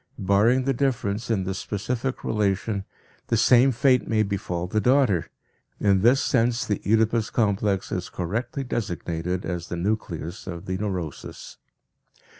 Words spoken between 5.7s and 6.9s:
In this sense the